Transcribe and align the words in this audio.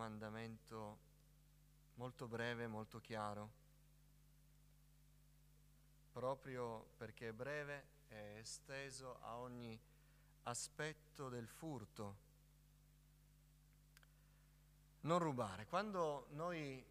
comandamento 0.00 0.98
molto 1.96 2.26
breve, 2.26 2.66
molto 2.66 3.02
chiaro, 3.02 3.50
proprio 6.10 6.92
perché 6.96 7.28
è 7.28 7.32
breve 7.32 7.84
e 8.08 8.38
esteso 8.38 9.18
a 9.20 9.36
ogni 9.36 9.78
aspetto 10.44 11.28
del 11.28 11.46
furto. 11.46 12.16
Non 15.02 15.18
rubare. 15.18 15.66
Quando 15.66 16.28
noi 16.30 16.82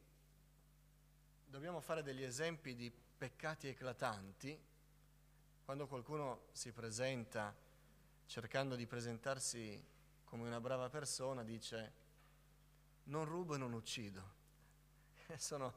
dobbiamo 1.47 1.79
fare 1.79 2.03
degli 2.03 2.21
esempi 2.21 2.75
di 2.75 2.91
peccati 2.91 3.69
eclatanti, 3.69 4.55
quando 5.65 5.87
qualcuno 5.87 6.41
si 6.51 6.71
presenta 6.71 7.55
cercando 8.27 8.75
di 8.75 8.85
presentarsi 8.85 9.83
come 10.25 10.45
una 10.45 10.61
brava 10.61 10.89
persona, 10.89 11.43
dice 11.43 12.05
non 13.09 13.25
rubo 13.25 13.55
e 13.55 13.57
non 13.57 13.73
uccido. 13.73 14.37
Sono, 15.37 15.73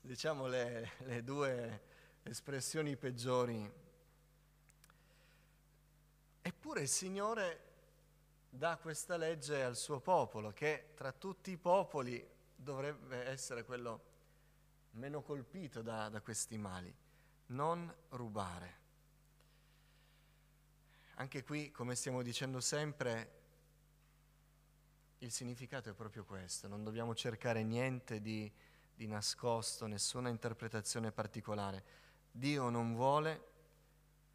diciamo, 0.00 0.46
le, 0.46 0.92
le 1.04 1.22
due 1.22 1.82
espressioni 2.22 2.96
peggiori. 2.96 3.70
Eppure 6.42 6.80
il 6.80 6.88
Signore 6.88 7.68
dà 8.48 8.76
questa 8.78 9.16
legge 9.16 9.62
al 9.62 9.76
suo 9.76 10.00
popolo, 10.00 10.52
che 10.52 10.92
tra 10.94 11.12
tutti 11.12 11.50
i 11.50 11.56
popoli 11.56 12.26
dovrebbe 12.54 13.26
essere 13.26 13.64
quello 13.64 14.08
meno 14.92 15.22
colpito 15.22 15.82
da, 15.82 16.08
da 16.08 16.20
questi 16.20 16.56
mali. 16.56 16.92
Non 17.46 17.92
rubare. 18.10 18.78
Anche 21.16 21.42
qui, 21.42 21.70
come 21.70 21.94
stiamo 21.94 22.22
dicendo 22.22 22.60
sempre, 22.60 23.39
il 25.22 25.30
significato 25.30 25.90
è 25.90 25.92
proprio 25.92 26.24
questo, 26.24 26.66
non 26.66 26.82
dobbiamo 26.82 27.14
cercare 27.14 27.62
niente 27.62 28.20
di, 28.20 28.50
di 28.94 29.06
nascosto, 29.06 29.86
nessuna 29.86 30.28
interpretazione 30.30 31.12
particolare. 31.12 31.84
Dio 32.30 32.70
non 32.70 32.94
vuole 32.94 33.48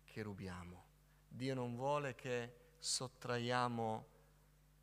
che 0.04 0.22
rubiamo, 0.22 0.84
Dio 1.28 1.56
non 1.56 1.76
vuole 1.76 2.14
che 2.14 2.54
sottraiamo 2.78 4.06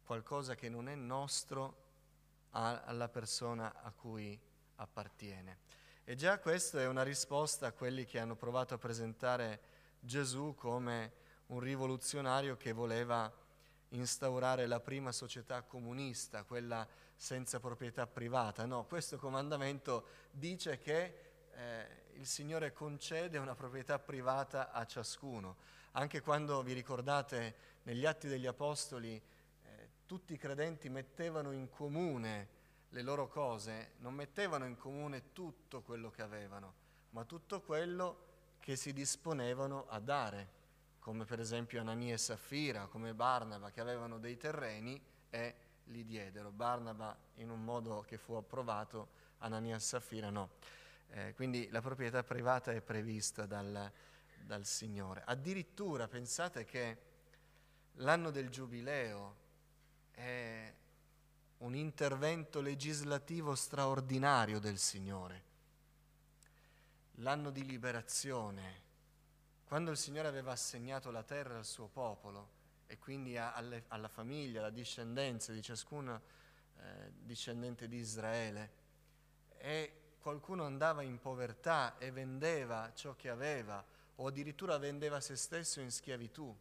qualcosa 0.05 0.55
che 0.56 0.69
non 0.69 0.89
è 0.89 0.94
nostro 0.94 1.81
alla 2.50 3.09
persona 3.09 3.81
a 3.83 3.92
cui 3.92 4.39
appartiene. 4.77 5.59
E 6.05 6.16
già 6.16 6.39
questa 6.41 6.81
è 6.81 6.87
una 6.89 7.05
risposta 7.05 7.69
a 7.69 7.72
quelli 7.72 8.05
che 8.05 8.19
hanno 8.19 8.34
provato 8.34 8.75
a 8.75 8.78
presentare 8.78 9.61
Gesù 10.00 10.55
come 10.56 11.12
un 11.47 11.61
rivoluzionario 11.61 12.56
che 12.56 12.72
voleva 12.72 13.33
instaurare 13.92 14.66
la 14.66 14.80
prima 14.80 15.12
società 15.12 15.62
comunista, 15.62 16.44
quella 16.44 16.86
senza 17.16 17.60
proprietà 17.60 18.06
privata. 18.06 18.64
No, 18.66 18.84
questo 18.84 19.18
comandamento 19.18 20.06
dice 20.30 20.78
che 20.78 21.30
eh, 21.54 21.86
il 22.14 22.26
Signore 22.26 22.72
concede 22.72 23.38
una 23.38 23.54
proprietà 23.54 23.98
privata 23.98 24.70
a 24.72 24.84
ciascuno. 24.84 25.56
Anche 25.92 26.20
quando 26.20 26.62
vi 26.62 26.72
ricordate 26.72 27.54
negli 27.82 28.06
Atti 28.06 28.28
degli 28.28 28.46
Apostoli 28.46 29.14
eh, 29.14 29.88
tutti 30.06 30.32
i 30.34 30.38
credenti 30.38 30.88
mettevano 30.88 31.52
in 31.52 31.68
comune 31.68 32.60
le 32.88 33.02
loro 33.02 33.28
cose, 33.28 33.92
non 33.98 34.14
mettevano 34.14 34.66
in 34.66 34.76
comune 34.76 35.32
tutto 35.32 35.82
quello 35.82 36.10
che 36.10 36.22
avevano, 36.22 36.74
ma 37.10 37.24
tutto 37.24 37.60
quello 37.62 38.30
che 38.60 38.76
si 38.76 38.92
disponevano 38.92 39.86
a 39.88 39.98
dare 39.98 40.60
come 41.03 41.25
per 41.25 41.41
esempio 41.41 41.81
Anania 41.81 42.14
e 42.14 42.19
Saffira, 42.19 42.86
come 42.86 43.12
Barnaba, 43.12 43.72
che 43.72 43.81
avevano 43.81 44.19
dei 44.19 44.36
terreni 44.36 45.03
e 45.31 45.55
li 45.86 46.05
diedero. 46.05 46.53
Barnaba 46.53 47.17
in 47.34 47.50
un 47.50 47.64
modo 47.64 48.05
che 48.06 48.17
fu 48.17 48.34
approvato, 48.34 49.09
Anania 49.38 49.75
e 49.75 49.81
Saffira 49.81 50.31
no. 50.31 50.50
Eh, 51.10 51.34
quindi 51.34 51.69
la 51.71 51.81
proprietà 51.81 52.22
privata 52.22 52.71
è 52.71 52.81
prevista 52.81 53.47
dal, 53.47 53.91
dal 54.44 54.65
Signore. 54.65 55.25
Addirittura 55.26 56.06
pensate 56.06 56.65
che 56.65 56.99
l'anno 57.94 58.31
del 58.31 58.49
Giubileo 58.49 59.37
è 60.12 60.72
un 61.59 61.75
intervento 61.75 62.60
legislativo 62.60 63.56
straordinario 63.56 64.60
del 64.60 64.78
Signore. 64.78 65.50
L'anno 67.16 67.50
di 67.50 67.66
liberazione, 67.66 68.91
quando 69.72 69.91
il 69.91 69.97
Signore 69.97 70.28
aveva 70.28 70.53
assegnato 70.53 71.10
la 71.10 71.22
terra 71.22 71.56
al 71.56 71.65
suo 71.65 71.87
popolo 71.87 72.50
e 72.87 72.99
quindi 72.99 73.38
alle, 73.38 73.84
alla 73.88 74.09
famiglia, 74.09 74.59
alla 74.59 74.69
discendenza 74.69 75.50
di 75.50 75.62
ciascun 75.62 76.10
eh, 76.10 77.12
discendente 77.15 77.88
di 77.88 77.97
Israele, 77.97 78.71
e 79.56 80.16
qualcuno 80.21 80.65
andava 80.65 81.00
in 81.00 81.19
povertà 81.19 81.97
e 81.97 82.11
vendeva 82.11 82.93
ciò 82.93 83.16
che 83.16 83.31
aveva, 83.31 83.82
o 84.16 84.27
addirittura 84.27 84.77
vendeva 84.77 85.22
se 85.22 85.37
stesso 85.37 85.81
in 85.81 85.91
schiavitù, 85.91 86.55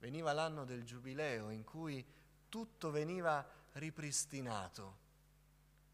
veniva 0.00 0.32
l'anno 0.32 0.64
del 0.64 0.82
giubileo 0.82 1.50
in 1.50 1.62
cui 1.62 2.04
tutto 2.48 2.90
veniva 2.90 3.48
ripristinato. 3.74 4.96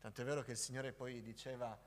Tant'è 0.00 0.24
vero 0.24 0.40
che 0.40 0.52
il 0.52 0.56
Signore 0.56 0.94
poi 0.94 1.20
diceva, 1.20 1.78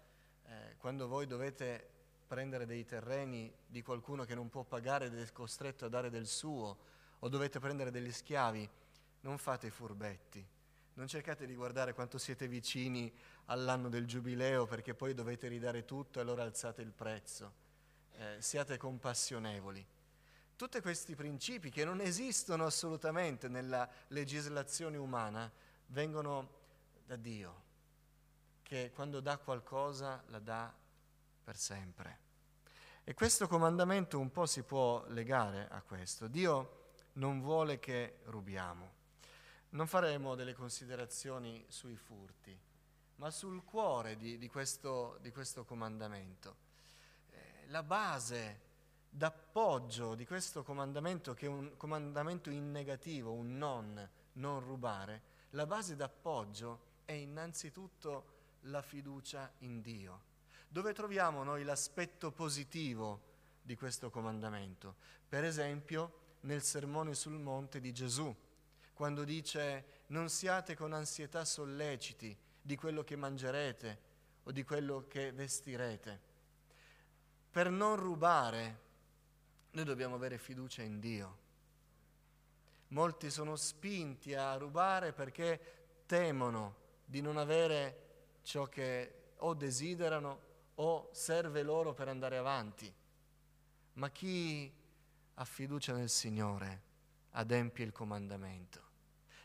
eh, 0.46 0.76
quando 0.78 1.08
voi 1.08 1.26
dovete 1.26 1.93
prendere 2.34 2.66
dei 2.66 2.84
terreni 2.84 3.54
di 3.68 3.84
qualcuno 3.84 4.26
che 4.26 4.34
non 4.34 4.50
può 4.50 4.64
pagare 4.64 5.06
ed 5.06 5.20
è 5.20 5.32
costretto 5.32 5.86
a 5.86 5.88
dare 5.88 6.10
del 6.10 6.26
suo, 6.26 6.78
o 7.20 7.30
dovete 7.30 7.60
prendere 7.60 7.92
degli 7.92 8.12
schiavi, 8.12 8.68
non 9.20 9.38
fate 9.38 9.70
furbetti. 9.70 10.44
Non 10.96 11.08
cercate 11.08 11.46
di 11.46 11.54
guardare 11.54 11.94
quanto 11.94 12.18
siete 12.18 12.48
vicini 12.48 13.14
all'anno 13.46 13.88
del 13.88 14.08
giubileo 14.08 14.66
perché 14.66 14.96
poi 14.96 15.14
dovete 15.14 15.48
ridare 15.48 15.86
tutto 15.86 16.18
e 16.18 16.24
allora 16.24 16.42
alzate 16.42 16.82
il 16.82 16.92
prezzo. 16.92 17.54
Eh, 18.14 18.38
siate 18.40 18.78
compassionevoli. 18.78 19.86
Tutti 20.56 20.82
questi 20.82 21.14
principi 21.14 21.70
che 21.70 21.86
non 21.86 22.02
esistono 22.02 22.66
assolutamente 22.66 23.48
nella 23.48 23.88
legislazione 24.08 24.98
umana 24.98 25.52
vengono 25.88 26.50
da 27.06 27.16
Dio, 27.16 27.64
che 28.64 28.92
quando 28.92 29.20
dà 29.20 29.38
qualcosa 29.38 30.24
la 30.28 30.40
dà 30.40 30.74
per 31.44 31.58
sempre. 31.58 32.23
E 33.06 33.14
questo 33.14 33.50
comandamento 33.50 34.18
un 34.18 34.32
po' 34.32 34.46
si 34.46 34.64
può 34.64 35.04
legare 35.10 35.68
a 35.70 35.82
questo. 35.82 36.30
Dio 36.30 36.92
non 37.14 37.42
vuole 37.42 37.78
che 37.78 38.20
rubiamo. 38.28 38.92
Non 39.72 39.88
faremo 39.88 40.36
delle 40.36 40.54
considerazioni 40.54 41.66
sui 41.68 41.98
furti, 41.98 42.58
ma 43.16 43.30
sul 43.30 43.66
cuore 43.66 44.16
di, 44.16 44.38
di, 44.38 44.48
questo, 44.48 45.18
di 45.20 45.32
questo, 45.32 45.66
comandamento. 45.66 46.56
Eh, 47.32 47.68
la 47.68 47.84
base 47.84 48.62
d'appoggio 49.10 50.16
di 50.16 50.26
questo 50.26 50.64
comandamento, 50.64 51.34
che 51.34 51.48
è 51.48 51.50
un 51.50 51.76
comandamento 51.76 52.50
in 52.52 52.72
negativo, 52.72 53.34
un 53.34 53.58
non, 53.58 54.10
non 54.34 54.62
rubare, 54.62 55.22
la 55.50 55.66
base 55.66 55.98
d'appoggio 55.98 57.02
è 57.04 57.12
innanzitutto 57.12 58.32
la 58.62 58.82
fiducia 58.82 59.52
in 59.60 59.82
Dio. 59.82 60.32
Dove 60.74 60.94
troviamo 60.94 61.44
noi 61.44 61.64
l'aspetto 61.64 62.32
positivo 62.32 63.22
di 63.62 63.76
questo 63.76 64.10
comandamento? 64.10 64.96
Per 65.30 65.44
esempio 65.44 66.22
nel 66.42 66.64
sermone 66.64 67.14
sul 67.14 67.38
monte 67.38 67.80
di 67.80 67.94
Gesù, 67.94 68.36
quando 68.92 69.24
dice 69.24 70.02
non 70.08 70.30
siate 70.30 70.76
con 70.76 70.92
ansietà 70.94 71.46
solleciti 71.46 72.36
di 72.60 72.76
quello 72.76 73.04
che 73.04 73.16
mangerete 73.16 74.00
o 74.46 74.52
di 74.52 74.64
quello 74.64 75.06
che 75.08 75.32
vestirete. 75.32 76.20
Per 77.52 77.70
non 77.70 77.96
rubare 77.96 78.80
noi 79.74 79.84
dobbiamo 79.86 80.16
avere 80.16 80.40
fiducia 80.40 80.82
in 80.82 81.00
Dio. 81.00 81.38
Molti 82.88 83.30
sono 83.30 83.56
spinti 83.58 84.34
a 84.34 84.56
rubare 84.56 85.14
perché 85.14 86.02
temono 86.08 86.78
di 87.06 87.22
non 87.22 87.38
avere 87.38 88.40
ciò 88.42 88.66
che 88.66 89.36
o 89.38 89.54
desiderano 89.54 90.50
o 90.76 91.10
serve 91.12 91.64
loro 91.64 91.94
per 91.94 92.08
andare 92.08 92.38
avanti. 92.38 92.94
Ma 93.94 94.10
chi 94.10 94.72
ha 95.36 95.46
fiducia 95.46 95.94
nel 95.94 96.10
Signore 96.10 96.82
adempie 97.32 97.86
il 97.86 97.92
comandamento. 97.92 98.82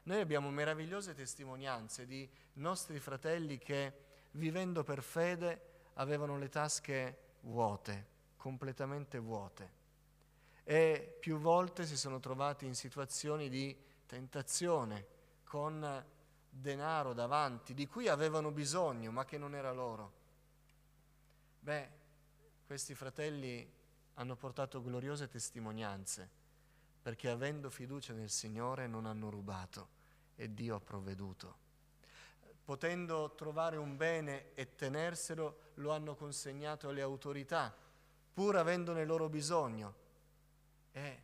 Noi 0.04 0.20
abbiamo 0.20 0.50
meravigliose 0.50 1.14
testimonianze 1.14 2.06
di 2.06 2.28
nostri 2.54 2.98
fratelli 2.98 3.58
che 3.58 3.92
vivendo 4.32 4.82
per 4.82 5.02
fede 5.02 5.62
avevano 5.94 6.38
le 6.38 6.48
tasche 6.48 7.18
vuote, 7.40 8.06
completamente 8.36 9.18
vuote 9.18 9.76
e 10.70 11.16
più 11.18 11.38
volte 11.38 11.86
si 11.86 11.96
sono 11.96 12.20
trovati 12.20 12.66
in 12.66 12.74
situazioni 12.74 13.48
di 13.48 13.74
tentazione 14.04 15.06
con 15.44 16.04
denaro 16.46 17.14
davanti 17.14 17.72
di 17.72 17.86
cui 17.86 18.06
avevano 18.06 18.50
bisogno 18.50 19.10
ma 19.10 19.24
che 19.24 19.38
non 19.38 19.54
era 19.54 19.72
loro. 19.72 20.17
Beh, 21.60 21.88
questi 22.66 22.94
fratelli 22.94 23.70
hanno 24.14 24.36
portato 24.36 24.82
gloriose 24.82 25.28
testimonianze 25.28 26.28
perché 27.00 27.30
avendo 27.30 27.70
fiducia 27.70 28.12
nel 28.12 28.30
Signore 28.30 28.86
non 28.86 29.06
hanno 29.06 29.30
rubato 29.30 29.88
e 30.36 30.52
Dio 30.52 30.76
ha 30.76 30.80
provveduto. 30.80 31.66
potendo 32.68 33.34
trovare 33.34 33.78
un 33.78 33.96
bene 33.96 34.52
e 34.52 34.74
tenerselo, 34.74 35.70
lo 35.76 35.90
hanno 35.90 36.14
consegnato 36.14 36.90
alle 36.90 37.00
autorità, 37.00 37.74
pur 38.34 38.56
avendone 38.56 39.06
loro 39.06 39.30
bisogno. 39.30 39.94
E 40.92 41.22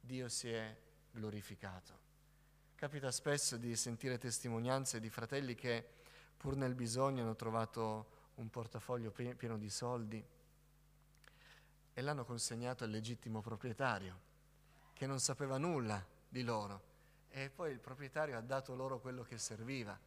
Dio 0.00 0.28
si 0.28 0.50
è 0.50 0.76
glorificato. 1.12 2.00
Capita 2.74 3.12
spesso 3.12 3.56
di 3.56 3.76
sentire 3.76 4.18
testimonianze 4.18 4.98
di 4.98 5.08
fratelli 5.08 5.54
che 5.54 5.86
pur 6.36 6.56
nel 6.56 6.74
bisogno 6.74 7.22
hanno 7.22 7.36
trovato 7.36 8.21
un 8.42 8.50
portafoglio 8.50 9.12
pieno 9.12 9.56
di 9.56 9.70
soldi 9.70 10.22
e 11.94 12.02
l'hanno 12.02 12.24
consegnato 12.24 12.82
al 12.84 12.90
legittimo 12.90 13.40
proprietario, 13.40 14.20
che 14.92 15.06
non 15.06 15.20
sapeva 15.20 15.58
nulla 15.58 16.04
di 16.28 16.42
loro. 16.42 16.90
E 17.30 17.50
poi 17.50 17.70
il 17.70 17.78
proprietario 17.78 18.36
ha 18.36 18.40
dato 18.40 18.74
loro 18.74 18.98
quello 18.98 19.22
che 19.22 19.38
serviva. 19.38 19.98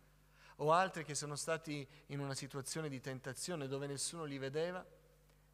O 0.57 0.71
altri 0.71 1.03
che 1.03 1.15
sono 1.15 1.35
stati 1.35 1.87
in 2.07 2.19
una 2.19 2.33
situazione 2.33 2.89
di 2.89 2.99
tentazione 2.99 3.67
dove 3.67 3.87
nessuno 3.87 4.25
li 4.25 4.37
vedeva 4.37 4.85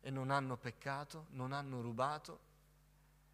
e 0.02 0.10
non 0.10 0.32
hanno 0.32 0.58
peccato, 0.58 1.28
non 1.32 1.54
hanno 1.54 1.82
rubato, 1.82 2.50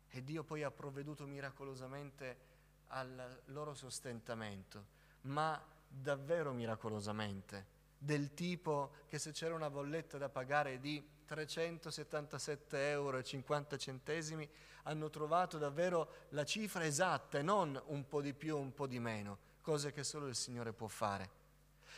e 0.09 0.23
Dio 0.23 0.43
poi 0.43 0.63
ha 0.63 0.71
provveduto 0.71 1.25
miracolosamente 1.25 2.45
al 2.87 3.41
loro 3.45 3.73
sostentamento, 3.73 4.85
ma 5.21 5.61
davvero 5.87 6.51
miracolosamente, 6.53 7.75
del 7.97 8.33
tipo 8.33 8.93
che 9.07 9.17
se 9.19 9.31
c'era 9.31 9.55
una 9.55 9.69
bolletta 9.69 10.17
da 10.17 10.29
pagare 10.29 10.79
di 10.79 11.05
377 11.25 12.89
euro 12.89 13.21
50 13.21 13.77
centesimi, 13.77 14.49
hanno 14.83 15.09
trovato 15.09 15.57
davvero 15.57 16.25
la 16.29 16.45
cifra 16.45 16.85
esatta 16.85 17.39
e 17.39 17.41
non 17.41 17.79
un 17.87 18.07
po' 18.07 18.21
di 18.21 18.33
più 18.33 18.55
o 18.55 18.59
un 18.59 18.73
po' 18.73 18.87
di 18.87 18.99
meno, 18.99 19.37
cose 19.61 19.91
che 19.91 20.03
solo 20.03 20.27
il 20.27 20.35
Signore 20.35 20.71
può 20.71 20.87
fare. 20.87 21.29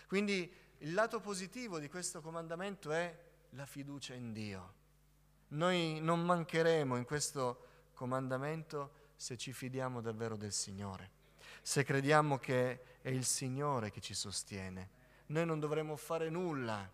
Quindi 0.08 0.52
il 0.80 0.94
lato 0.94 1.20
positivo 1.20 1.78
di 1.78 1.88
questo 1.88 2.22
comandamento 2.22 2.92
è 2.92 3.16
la 3.52 3.66
fiducia 3.66 4.16
in 4.16 4.34
Dio. 4.34 4.74
Noi 5.50 6.00
non 6.02 6.24
mancheremo 6.24 6.96
in 6.98 7.06
questo 7.06 7.68
comandamento 7.94 9.08
se 9.16 9.38
ci 9.38 9.52
fidiamo 9.52 10.02
davvero 10.02 10.36
del 10.36 10.54
Signore, 10.54 11.12
se 11.62 11.84
crediamo 11.84 12.38
che 12.38 13.00
è 13.02 13.10
il 13.10 13.26
Signore 13.26 13.92
che 13.92 14.00
ci 14.00 14.14
sostiene. 14.14 14.98
Noi 15.30 15.46
non 15.46 15.60
dovremo 15.60 15.96
fare 15.96 16.30
nulla 16.30 16.90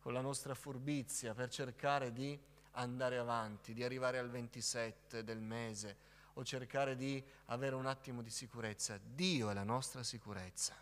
con 0.00 0.12
la 0.12 0.20
nostra 0.20 0.54
furbizia 0.54 1.34
per 1.34 1.50
cercare 1.50 2.12
di 2.12 2.36
andare 2.72 3.16
avanti, 3.16 3.72
di 3.72 3.84
arrivare 3.84 4.18
al 4.18 4.28
27 4.28 5.22
del 5.22 5.40
mese 5.40 5.96
o 6.34 6.44
cercare 6.44 6.96
di 6.96 7.22
avere 7.46 7.76
un 7.76 7.86
attimo 7.86 8.22
di 8.22 8.30
sicurezza. 8.30 8.98
Dio 8.98 9.50
è 9.50 9.54
la 9.54 9.62
nostra 9.62 10.02
sicurezza. 10.02 10.74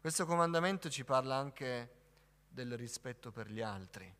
Questo 0.00 0.26
comandamento 0.26 0.90
ci 0.90 1.04
parla 1.04 1.36
anche 1.36 2.02
del 2.48 2.76
rispetto 2.76 3.30
per 3.30 3.48
gli 3.48 3.60
altri, 3.60 4.12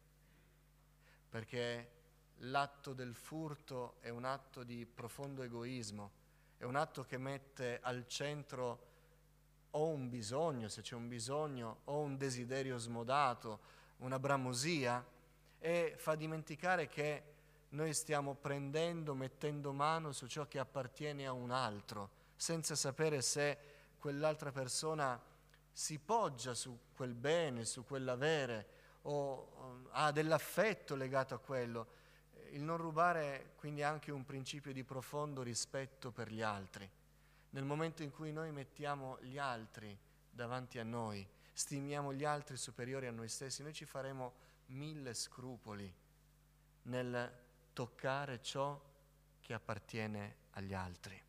perché 1.28 1.90
l'atto 2.38 2.92
del 2.92 3.16
furto 3.16 3.96
è 3.98 4.10
un 4.10 4.24
atto 4.24 4.62
di 4.62 4.86
profondo 4.86 5.42
egoismo, 5.42 6.12
è 6.56 6.62
un 6.62 6.76
atto 6.76 7.02
che 7.02 7.18
mette 7.18 7.80
al 7.82 8.06
centro 8.06 8.92
o 9.76 9.88
un 9.88 10.08
bisogno, 10.08 10.68
se 10.68 10.82
c'è 10.82 10.94
un 10.94 11.08
bisogno, 11.08 11.78
o 11.84 12.00
un 12.00 12.16
desiderio 12.16 12.78
smodato, 12.78 13.60
una 13.98 14.18
bramosia, 14.18 15.04
e 15.58 15.94
fa 15.96 16.14
dimenticare 16.14 16.88
che 16.88 17.22
noi 17.70 17.92
stiamo 17.92 18.34
prendendo, 18.34 19.14
mettendo 19.14 19.72
mano 19.72 20.12
su 20.12 20.26
ciò 20.26 20.46
che 20.46 20.58
appartiene 20.58 21.26
a 21.26 21.32
un 21.32 21.50
altro, 21.50 22.10
senza 22.36 22.74
sapere 22.74 23.20
se 23.20 23.58
quell'altra 23.98 24.52
persona 24.52 25.20
si 25.72 25.98
poggia 25.98 26.54
su 26.54 26.78
quel 26.94 27.14
bene, 27.14 27.64
su 27.64 27.84
quell'avere, 27.84 28.66
o 29.02 29.88
ha 29.90 30.12
dell'affetto 30.12 30.94
legato 30.94 31.34
a 31.34 31.38
quello. 31.38 32.02
Il 32.50 32.62
non 32.62 32.76
rubare 32.76 33.54
quindi 33.56 33.80
è 33.80 33.84
anche 33.84 34.12
un 34.12 34.24
principio 34.24 34.72
di 34.72 34.84
profondo 34.84 35.42
rispetto 35.42 36.12
per 36.12 36.30
gli 36.30 36.42
altri 36.42 36.88
nel 37.54 37.64
momento 37.64 38.02
in 38.02 38.10
cui 38.10 38.32
noi 38.32 38.50
mettiamo 38.50 39.16
gli 39.20 39.38
altri 39.38 39.96
davanti 40.28 40.80
a 40.80 40.82
noi, 40.82 41.26
stimiamo 41.52 42.12
gli 42.12 42.24
altri 42.24 42.56
superiori 42.56 43.06
a 43.06 43.12
noi 43.12 43.28
stessi, 43.28 43.62
noi 43.62 43.72
ci 43.72 43.84
faremo 43.84 44.34
mille 44.66 45.14
scrupoli 45.14 45.92
nel 46.82 47.32
toccare 47.72 48.42
ciò 48.42 48.80
che 49.40 49.54
appartiene 49.54 50.36
agli 50.52 50.74
altri. 50.74 51.20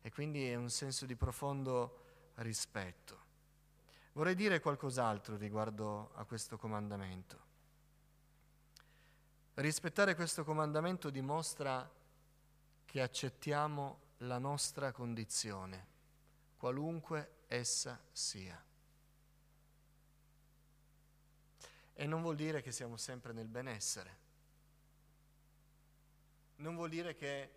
E 0.00 0.12
quindi 0.12 0.48
è 0.48 0.54
un 0.54 0.70
senso 0.70 1.06
di 1.06 1.16
profondo 1.16 2.30
rispetto. 2.36 3.22
Vorrei 4.12 4.36
dire 4.36 4.60
qualcos'altro 4.60 5.36
riguardo 5.36 6.12
a 6.14 6.24
questo 6.24 6.56
comandamento. 6.56 7.42
Rispettare 9.54 10.14
questo 10.14 10.44
comandamento 10.44 11.10
dimostra 11.10 11.90
che 12.84 13.02
accettiamo 13.02 14.03
la 14.26 14.38
nostra 14.38 14.92
condizione, 14.92 15.86
qualunque 16.56 17.42
essa 17.46 18.00
sia. 18.10 18.62
E 21.96 22.06
non 22.06 22.22
vuol 22.22 22.36
dire 22.36 22.60
che 22.62 22.72
siamo 22.72 22.96
sempre 22.96 23.32
nel 23.32 23.48
benessere, 23.48 24.22
non 26.56 26.74
vuol 26.74 26.88
dire 26.88 27.14
che 27.14 27.50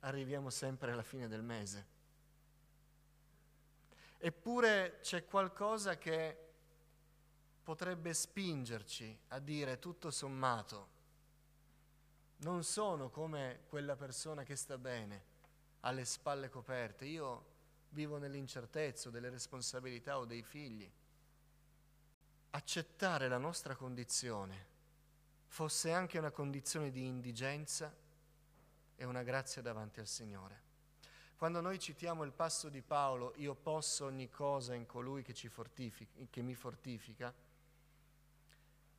arriviamo 0.00 0.50
sempre 0.50 0.92
alla 0.92 1.02
fine 1.02 1.28
del 1.28 1.42
mese. 1.42 1.92
Eppure 4.18 5.00
c'è 5.02 5.24
qualcosa 5.26 5.98
che 5.98 6.38
potrebbe 7.62 8.12
spingerci 8.14 9.18
a 9.28 9.38
dire 9.38 9.78
tutto 9.78 10.10
sommato, 10.10 10.88
non 12.38 12.64
sono 12.64 13.10
come 13.10 13.64
quella 13.68 13.96
persona 13.96 14.42
che 14.42 14.56
sta 14.56 14.76
bene 14.76 15.32
alle 15.84 16.04
spalle 16.04 16.48
coperte, 16.48 17.04
io 17.04 17.52
vivo 17.90 18.18
nell'incertezza 18.18 19.10
delle 19.10 19.28
responsabilità 19.28 20.18
o 20.18 20.24
dei 20.24 20.42
figli. 20.42 20.90
Accettare 22.50 23.28
la 23.28 23.38
nostra 23.38 23.76
condizione, 23.76 24.66
fosse 25.46 25.92
anche 25.92 26.18
una 26.18 26.30
condizione 26.30 26.90
di 26.90 27.04
indigenza, 27.04 27.94
è 28.96 29.04
una 29.04 29.22
grazia 29.22 29.60
davanti 29.60 30.00
al 30.00 30.06
Signore. 30.06 30.62
Quando 31.36 31.60
noi 31.60 31.78
citiamo 31.78 32.24
il 32.24 32.32
passo 32.32 32.68
di 32.68 32.80
Paolo, 32.80 33.34
io 33.36 33.54
posso 33.54 34.06
ogni 34.06 34.30
cosa 34.30 34.72
in 34.72 34.86
colui 34.86 35.22
che, 35.22 35.34
che 35.34 36.42
mi 36.42 36.54
fortifica, 36.54 37.34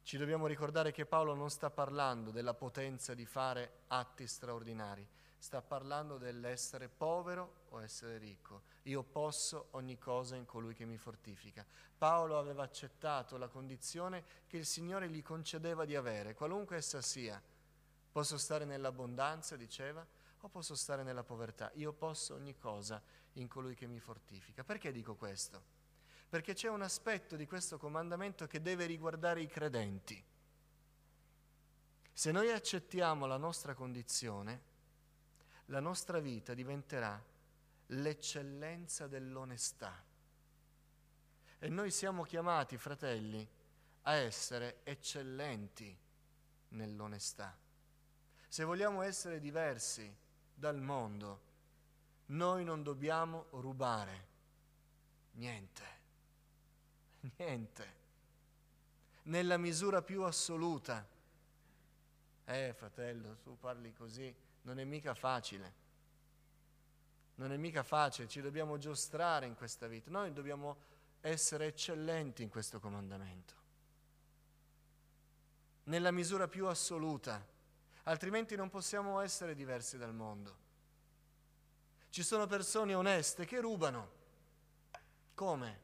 ci 0.04 0.18
dobbiamo 0.18 0.46
ricordare 0.46 0.92
che 0.92 1.08
Paolo 1.08 1.34
non 1.34 1.50
sta 1.50 1.72
parlando 1.72 2.30
della 2.30 2.54
potenza 2.54 3.15
di 3.15 3.25
fare 3.25 3.80
atti 3.88 4.27
straordinari, 4.27 5.08
sta 5.38 5.62
parlando 5.62 6.18
dell'essere 6.18 6.89
povero 6.89 7.65
o 7.70 7.82
essere 7.82 8.18
ricco. 8.18 8.63
Io 8.84 9.04
posso 9.04 9.68
ogni 9.72 9.98
cosa 9.98 10.36
in 10.36 10.46
colui 10.46 10.74
che 10.74 10.86
mi 10.86 10.98
fortifica. 10.98 11.65
Paolo 11.98 12.38
aveva 12.38 12.63
accettato 12.63 13.38
la 13.38 13.48
condizione 13.48 14.24
che 14.48 14.58
il 14.58 14.65
Signore 14.65 15.10
gli 15.10 15.22
concedeva 15.22 15.86
di 15.86 15.96
avere, 15.96 16.34
qualunque 16.34 16.77
essa 16.77 17.01
sia. 17.01 17.42
Posso 18.12 18.38
stare 18.38 18.65
nell'abbondanza, 18.65 19.56
diceva, 19.56 20.06
o 20.42 20.48
posso 20.50 20.75
stare 20.75 21.04
nella 21.04 21.24
povertà. 21.24 21.72
Io 21.75 21.92
posso 21.92 22.36
ogni 22.36 22.58
cosa 22.58 23.01
in 23.34 23.48
colui 23.48 23.75
che 23.75 23.88
mi 23.88 24.00
fortifica. 24.00 24.63
Perché 24.63 24.92
dico 24.92 25.15
questo? 25.15 25.74
Perché 26.30 26.54
c'è 26.54 26.70
un 26.70 26.82
aspetto 26.82 27.36
di 27.36 27.46
questo 27.46 27.77
comandamento 27.77 28.48
che 28.48 28.62
deve 28.62 28.86
riguardare 28.86 29.42
i 29.42 29.48
credenti. 29.48 30.24
Se 32.13 32.32
noi 32.32 32.51
accettiamo 32.51 33.25
la 33.25 33.38
nostra 33.38 33.74
condizione, 33.74 34.74
la 35.65 35.79
nostra 35.79 36.19
vita 36.19 36.53
diventerà 36.53 37.22
l'eccellenza 37.88 39.07
dell'onestà. 39.07 40.03
E 41.60 41.69
noi 41.69 41.91
siamo 41.91 42.24
chiamati, 42.24 42.77
fratelli, 42.77 43.48
a 44.03 44.13
essere 44.13 44.81
eccellenti 44.84 45.95
nell'onestà. 46.69 47.57
Se 48.48 48.63
vogliamo 48.63 49.01
essere 49.01 49.39
diversi 49.39 50.13
dal 50.53 50.79
mondo, 50.79 51.41
noi 52.27 52.63
non 52.63 52.84
dobbiamo 52.84 53.48
rubare 53.51 54.27
niente, 55.34 55.84
niente, 57.38 57.93
nella 59.24 59.57
misura 59.57 60.01
più 60.01 60.24
assoluta. 60.24 61.07
Eh, 62.48 62.74
fratello, 62.77 63.38
tu 63.38 63.57
parli 63.57 63.91
così, 63.93 64.34
non 64.65 64.79
è 64.79 64.84
mica 64.84 65.13
facile. 65.13 65.84
Non 67.36 67.51
è 67.51 67.57
mica 67.57 67.84
facile, 67.84 68.27
ci 68.27 68.41
dobbiamo 68.41 68.77
giostrare 68.77 69.45
in 69.45 69.55
questa 69.55 69.88
vita. 69.88 70.10
Noi 70.10 70.31
dobbiamo 70.31 70.77
essere 71.22 71.67
eccellenti 71.67 72.43
in 72.43 72.50
questo 72.50 72.79
comandamento, 72.79 73.53
nella 75.86 76.12
misura 76.12 76.48
più 76.48 76.67
assoluta, 76.67 77.43
altrimenti 78.03 78.55
non 78.55 78.69
possiamo 78.69 79.19
essere 79.19 79.55
diversi 79.55 79.98
dal 79.98 80.13
mondo. 80.13 80.63
Ci 82.10 82.24
sono 82.24 82.45
persone 82.45 82.93
oneste 82.93 83.45
che 83.45 83.60
rubano. 83.60 84.12
Come? 85.34 85.79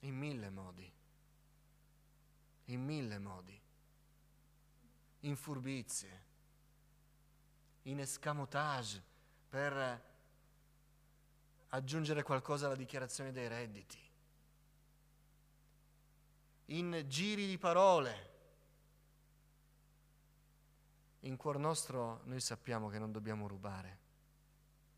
In 0.00 0.16
mille 0.16 0.50
modi. 0.50 0.92
In 2.64 2.84
mille 2.84 3.18
modi. 3.18 3.60
In 5.20 5.36
furbizie. 5.36 6.26
In 7.82 8.00
escamotage 8.00 9.02
per 9.48 10.06
aggiungere 11.68 12.22
qualcosa 12.22 12.66
alla 12.66 12.76
dichiarazione 12.76 13.32
dei 13.32 13.48
redditi. 13.48 13.98
In 16.66 17.04
giri 17.06 17.46
di 17.46 17.58
parole. 17.58 18.26
In 21.20 21.36
cuor 21.36 21.58
nostro 21.58 22.20
noi 22.24 22.40
sappiamo 22.40 22.88
che 22.88 22.98
non 22.98 23.10
dobbiamo 23.10 23.48
rubare 23.48 23.98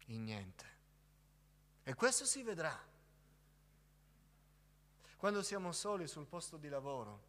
in 0.07 0.25
niente. 0.25 0.79
E 1.83 1.95
questo 1.95 2.25
si 2.25 2.43
vedrà. 2.43 2.79
Quando 5.17 5.43
siamo 5.43 5.73
soli 5.73 6.07
sul 6.07 6.27
posto 6.27 6.57
di 6.57 6.69
lavoro, 6.69 7.29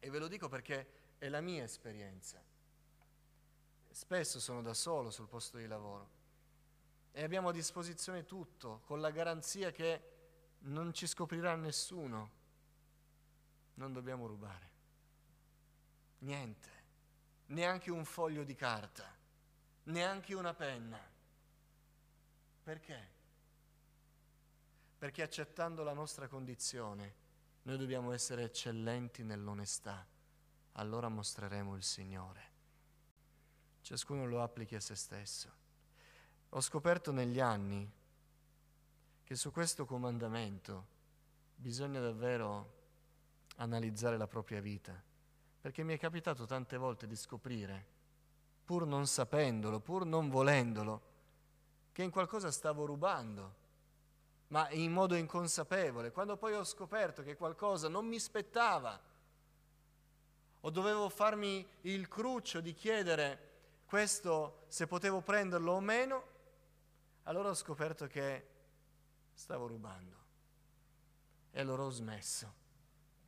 e 0.00 0.10
ve 0.10 0.18
lo 0.18 0.28
dico 0.28 0.48
perché 0.48 1.07
è 1.18 1.28
la 1.28 1.40
mia 1.40 1.64
esperienza, 1.64 2.42
spesso 3.90 4.40
sono 4.40 4.62
da 4.62 4.74
solo 4.74 5.10
sul 5.10 5.28
posto 5.28 5.58
di 5.58 5.66
lavoro 5.66 6.16
e 7.12 7.24
abbiamo 7.24 7.48
a 7.48 7.52
disposizione 7.52 8.24
tutto 8.24 8.80
con 8.84 9.00
la 9.00 9.10
garanzia 9.10 9.72
che 9.72 10.16
non 10.60 10.92
ci 10.92 11.06
scoprirà 11.06 11.56
nessuno, 11.56 12.30
non 13.74 13.92
dobbiamo 13.92 14.26
rubare. 14.26 14.70
Niente, 16.18 16.68
neanche 17.46 17.90
un 17.90 18.04
foglio 18.04 18.44
di 18.44 18.54
carta, 18.54 19.04
neanche 19.84 20.34
una 20.34 20.54
penna. 20.54 21.00
Perché? 22.62 23.16
Perché 24.98 25.22
accettando 25.22 25.82
la 25.82 25.92
nostra 25.92 26.28
condizione, 26.28 27.14
noi 27.62 27.78
dobbiamo 27.78 28.12
essere 28.12 28.44
eccellenti 28.44 29.22
nell'onestà. 29.22 30.06
Allora 30.78 31.08
mostreremo 31.08 31.74
il 31.74 31.82
Signore. 31.82 32.42
Ciascuno 33.80 34.26
lo 34.26 34.42
applichi 34.42 34.76
a 34.76 34.80
se 34.80 34.94
stesso. 34.94 35.50
Ho 36.50 36.60
scoperto 36.60 37.10
negli 37.10 37.40
anni 37.40 37.90
che 39.24 39.34
su 39.34 39.50
questo 39.50 39.84
comandamento 39.84 40.86
bisogna 41.56 42.00
davvero 42.00 42.76
analizzare 43.56 44.16
la 44.16 44.28
propria 44.28 44.60
vita, 44.60 44.94
perché 45.60 45.82
mi 45.82 45.94
è 45.94 45.98
capitato 45.98 46.46
tante 46.46 46.76
volte 46.76 47.08
di 47.08 47.16
scoprire, 47.16 47.86
pur 48.64 48.86
non 48.86 49.08
sapendolo, 49.08 49.80
pur 49.80 50.06
non 50.06 50.28
volendolo, 50.28 51.02
che 51.90 52.04
in 52.04 52.10
qualcosa 52.10 52.52
stavo 52.52 52.86
rubando, 52.86 53.54
ma 54.48 54.70
in 54.70 54.92
modo 54.92 55.16
inconsapevole. 55.16 56.12
Quando 56.12 56.36
poi 56.36 56.52
ho 56.52 56.62
scoperto 56.62 57.24
che 57.24 57.36
qualcosa 57.36 57.88
non 57.88 58.06
mi 58.06 58.20
spettava, 58.20 59.16
o 60.60 60.70
dovevo 60.70 61.08
farmi 61.08 61.66
il 61.82 62.08
cruccio 62.08 62.60
di 62.60 62.74
chiedere 62.74 63.48
questo 63.88 64.64
se 64.68 64.86
potevo 64.86 65.22
prenderlo 65.22 65.72
o 65.72 65.80
meno, 65.80 66.24
allora 67.22 67.48
ho 67.48 67.54
scoperto 67.54 68.06
che 68.06 68.46
stavo 69.32 69.66
rubando. 69.66 70.16
E 71.50 71.60
allora 71.60 71.84
ho 71.84 71.90
smesso. 71.90 72.66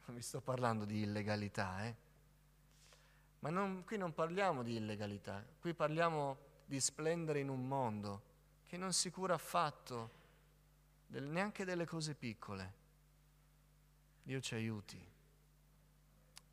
Non 0.11 0.19
vi 0.19 0.25
sto 0.25 0.41
parlando 0.41 0.85
di 0.85 1.03
illegalità, 1.03 1.85
eh? 1.85 1.97
Ma 3.39 3.51
non, 3.51 3.85
qui 3.85 3.97
non 3.97 4.13
parliamo 4.13 4.65
di 4.65 4.75
illegalità, 4.75 5.47
qui 5.61 5.73
parliamo 5.73 6.37
di 6.67 6.81
splendere 6.81 7.39
in 7.39 7.49
un 7.49 7.67
mondo 7.67 8.23
che 8.67 8.77
non 8.77 8.93
si 8.93 9.11
cura 9.11 9.35
affatto 9.35 10.11
del, 11.07 11.25
neanche 11.25 11.65
delle 11.65 11.87
cose 11.87 12.15
piccole. 12.17 12.75
Dio 14.21 14.41
ci 14.41 14.55
aiuti 14.55 15.01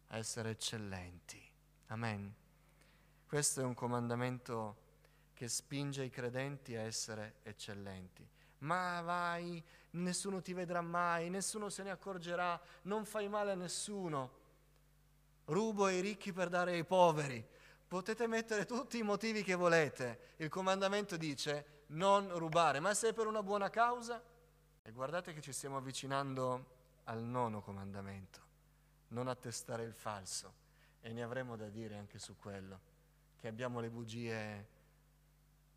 a 0.08 0.18
essere 0.18 0.52
eccellenti. 0.52 1.42
Amen. 1.88 2.34
Questo 3.26 3.62
è 3.62 3.64
un 3.64 3.74
comandamento 3.74 4.86
che 5.34 5.48
spinge 5.48 6.04
i 6.04 6.10
credenti 6.10 6.76
a 6.76 6.82
essere 6.82 7.36
eccellenti. 7.44 8.28
Ma 8.60 9.02
vai, 9.02 9.64
nessuno 9.92 10.42
ti 10.42 10.54
vedrà 10.54 10.82
mai, 10.82 11.30
nessuno 11.30 11.70
se 11.70 11.84
ne 11.84 11.92
accorgerà, 11.92 12.60
non 12.84 13.06
fai 13.06 13.28
male 13.28 13.52
a 13.52 13.56
nessuno. 13.56 14.46
Rubo 15.46 15.86
ai 15.86 16.02
ricchi 16.02 16.34
per 16.34 16.50
dare 16.50 16.74
ai 16.74 16.84
poveri. 16.84 17.46
Potete 17.88 18.28
mettere 18.28 18.66
tutti 18.66 18.98
i 18.98 19.04
motivi 19.04 19.44
che 19.44 19.56
volete. 19.56 20.34
Il 20.38 20.50
comandamento 20.50 21.16
dice 21.18 21.84
non 21.88 22.38
rubare, 22.38 22.80
ma 22.80 22.94
se 22.94 23.10
è 23.10 23.14
per 23.14 23.28
una 23.28 23.44
buona 23.44 23.70
causa, 23.70 24.22
e 24.82 24.92
guardate 24.92 25.34
che 25.34 25.42
ci 25.42 25.54
stiamo 25.54 25.78
avvicinando 25.78 26.76
al 27.06 27.22
nono 27.22 27.62
comandamento, 27.62 28.42
non 29.10 29.28
attestare 29.28 29.84
il 29.84 29.94
falso, 29.94 30.54
e 31.02 31.12
ne 31.12 31.24
avremo 31.24 31.56
da 31.56 31.70
dire 31.70 31.98
anche 31.98 32.20
su 32.20 32.36
quello, 32.36 32.80
che 33.38 33.48
abbiamo 33.48 33.80
le 33.80 33.90
bugie 33.90 34.68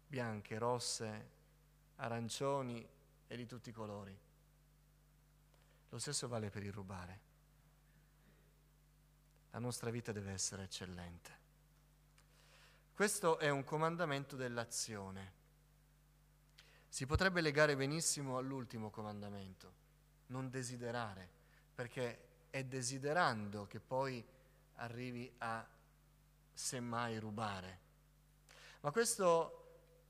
bianche, 0.06 0.58
rosse, 0.58 1.28
arancioni 1.96 2.86
e 3.28 3.36
di 3.36 3.46
tutti 3.46 3.68
i 3.68 3.72
colori. 3.72 4.18
Lo 5.90 5.98
stesso 5.98 6.28
vale 6.28 6.50
per 6.50 6.64
il 6.64 6.72
rubare. 6.72 7.20
La 9.52 9.58
nostra 9.58 9.90
vita 9.90 10.12
deve 10.12 10.32
essere 10.32 10.64
eccellente. 10.64 11.38
Questo 12.94 13.38
è 13.38 13.48
un 13.48 13.64
comandamento 13.64 14.36
dell'azione. 14.36 15.32
Si 16.88 17.06
potrebbe 17.06 17.40
legare 17.40 17.76
benissimo 17.76 18.36
all'ultimo 18.36 18.90
comandamento, 18.90 19.72
non 20.26 20.50
desiderare, 20.50 21.28
perché 21.74 22.29
è 22.50 22.64
desiderando 22.64 23.66
che 23.66 23.80
poi 23.80 24.24
arrivi 24.76 25.32
a 25.38 25.66
semmai 26.52 27.18
rubare. 27.18 27.78
Ma 28.80 28.90
questo 28.90 29.56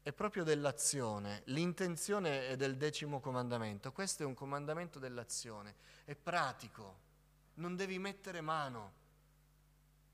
è 0.02 0.12
proprio 0.12 0.44
dell'azione, 0.44 1.42
l'intenzione 1.46 2.48
è 2.48 2.56
del 2.56 2.76
decimo 2.76 3.20
comandamento, 3.20 3.92
questo 3.92 4.22
è 4.22 4.26
un 4.26 4.34
comandamento 4.34 4.98
dell'azione, 4.98 5.74
è 6.04 6.14
pratico, 6.14 7.08
non 7.54 7.76
devi 7.76 7.98
mettere 7.98 8.40
mano 8.40 8.92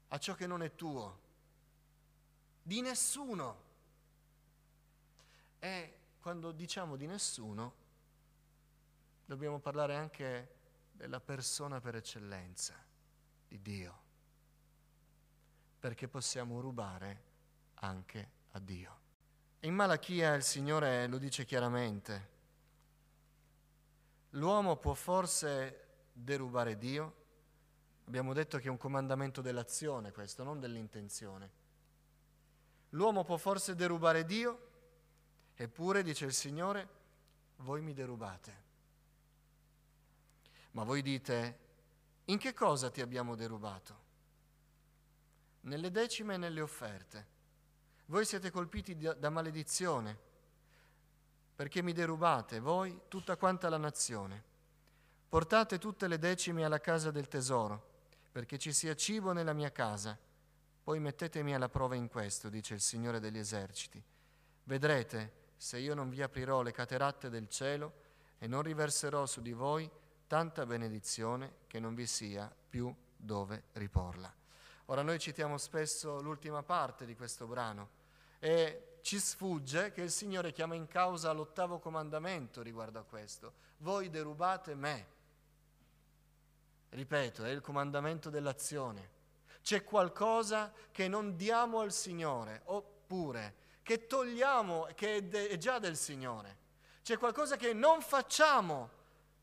a 0.08 0.18
ciò 0.18 0.34
che 0.34 0.46
non 0.46 0.62
è 0.62 0.74
tuo, 0.74 1.20
di 2.62 2.80
nessuno. 2.80 3.64
È 5.58 5.94
quando 6.20 6.50
diciamo 6.50 6.96
di 6.96 7.06
nessuno, 7.06 7.74
dobbiamo 9.24 9.60
parlare 9.60 9.94
anche 9.94 10.55
della 10.96 11.20
persona 11.20 11.80
per 11.80 11.94
eccellenza, 11.96 12.74
di 13.46 13.60
Dio, 13.60 14.02
perché 15.78 16.08
possiamo 16.08 16.60
rubare 16.60 17.22
anche 17.74 18.30
a 18.52 18.58
Dio. 18.58 19.00
In 19.60 19.74
Malachia 19.74 20.34
il 20.34 20.42
Signore 20.42 21.06
lo 21.06 21.18
dice 21.18 21.44
chiaramente, 21.44 22.28
l'uomo 24.30 24.76
può 24.76 24.94
forse 24.94 25.84
derubare 26.12 26.78
Dio? 26.78 27.24
Abbiamo 28.06 28.32
detto 28.32 28.58
che 28.58 28.68
è 28.68 28.70
un 28.70 28.76
comandamento 28.76 29.42
dell'azione 29.42 30.12
questo, 30.12 30.44
non 30.44 30.60
dell'intenzione. 30.60 31.64
L'uomo 32.90 33.24
può 33.24 33.36
forse 33.36 33.74
derubare 33.74 34.24
Dio? 34.24 34.70
Eppure, 35.54 36.02
dice 36.02 36.24
il 36.24 36.32
Signore, 36.32 36.88
voi 37.56 37.82
mi 37.82 37.92
derubate. 37.92 38.64
Ma 40.76 40.84
voi 40.84 41.00
dite, 41.00 41.58
in 42.26 42.36
che 42.36 42.52
cosa 42.52 42.90
ti 42.90 43.00
abbiamo 43.00 43.34
derubato? 43.34 44.04
Nelle 45.62 45.90
decime 45.90 46.34
e 46.34 46.36
nelle 46.36 46.60
offerte. 46.60 47.26
Voi 48.06 48.26
siete 48.26 48.50
colpiti 48.50 48.94
da 48.94 49.30
maledizione, 49.30 50.18
perché 51.56 51.80
mi 51.80 51.94
derubate, 51.94 52.60
voi, 52.60 53.00
tutta 53.08 53.38
quanta 53.38 53.70
la 53.70 53.78
nazione. 53.78 54.44
Portate 55.30 55.78
tutte 55.78 56.08
le 56.08 56.18
decime 56.18 56.62
alla 56.62 56.78
casa 56.78 57.10
del 57.10 57.26
tesoro, 57.26 57.94
perché 58.30 58.58
ci 58.58 58.74
sia 58.74 58.94
cibo 58.94 59.32
nella 59.32 59.54
mia 59.54 59.72
casa. 59.72 60.16
Poi 60.84 61.00
mettetemi 61.00 61.54
alla 61.54 61.70
prova 61.70 61.94
in 61.94 62.08
questo, 62.08 62.50
dice 62.50 62.74
il 62.74 62.82
Signore 62.82 63.18
degli 63.18 63.38
eserciti. 63.38 64.00
Vedrete 64.64 65.32
se 65.56 65.78
io 65.78 65.94
non 65.94 66.10
vi 66.10 66.20
aprirò 66.20 66.60
le 66.60 66.72
cateratte 66.72 67.30
del 67.30 67.48
cielo 67.48 68.04
e 68.36 68.46
non 68.46 68.60
riverserò 68.60 69.24
su 69.24 69.40
di 69.40 69.52
voi 69.52 69.90
tanta 70.26 70.66
benedizione 70.66 71.56
che 71.66 71.78
non 71.78 71.94
vi 71.94 72.06
sia 72.06 72.52
più 72.68 72.94
dove 73.16 73.64
riporla. 73.72 74.32
Ora 74.86 75.02
noi 75.02 75.18
citiamo 75.18 75.58
spesso 75.58 76.20
l'ultima 76.20 76.62
parte 76.62 77.04
di 77.06 77.16
questo 77.16 77.46
brano 77.46 77.90
e 78.38 78.98
ci 79.02 79.18
sfugge 79.18 79.92
che 79.92 80.02
il 80.02 80.10
Signore 80.10 80.52
chiama 80.52 80.74
in 80.74 80.86
causa 80.86 81.32
l'ottavo 81.32 81.78
comandamento 81.78 82.62
riguardo 82.62 82.98
a 82.98 83.04
questo. 83.04 83.52
Voi 83.78 84.10
derubate 84.10 84.74
me. 84.74 85.14
Ripeto, 86.90 87.44
è 87.44 87.50
il 87.50 87.60
comandamento 87.60 88.30
dell'azione. 88.30 89.14
C'è 89.62 89.84
qualcosa 89.84 90.72
che 90.92 91.08
non 91.08 91.36
diamo 91.36 91.80
al 91.80 91.92
Signore, 91.92 92.62
oppure 92.66 93.54
che 93.82 94.06
togliamo, 94.06 94.88
che 94.94 95.28
è 95.28 95.56
già 95.56 95.78
del 95.78 95.96
Signore. 95.96 96.58
C'è 97.02 97.18
qualcosa 97.18 97.56
che 97.56 97.72
non 97.72 98.00
facciamo 98.00 98.90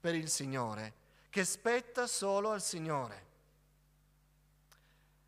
per 0.03 0.15
il 0.15 0.27
Signore, 0.29 0.93
che 1.29 1.45
spetta 1.45 2.07
solo 2.07 2.51
al 2.51 2.61
Signore. 2.61 3.25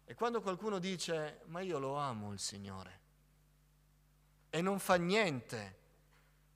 E 0.03 0.13
quando 0.15 0.41
qualcuno 0.41 0.79
dice, 0.79 1.43
ma 1.45 1.61
io 1.61 1.79
lo 1.79 1.95
amo 1.95 2.33
il 2.33 2.39
Signore, 2.39 2.99
e 4.49 4.61
non 4.61 4.79
fa 4.79 4.95
niente 4.95 5.77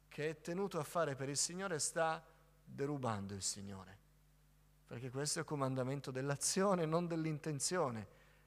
che 0.10 0.32
è 0.32 0.42
tenuto 0.42 0.80
a 0.80 0.84
fare 0.84 1.16
per 1.16 1.30
il 1.30 1.38
Signore, 1.38 1.80
sta 1.80 2.22
derubando 2.62 3.36
il 3.36 3.42
Signore. 3.42 3.98
Perché 4.86 5.10
questo 5.12 5.40
è 5.40 5.44
il 5.44 5.48
comandamento 5.48 6.12
dell'azione, 6.12 6.86
non 6.86 7.08
dell'intenzione. 7.08 8.00